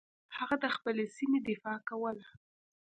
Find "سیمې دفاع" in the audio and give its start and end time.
1.17-1.77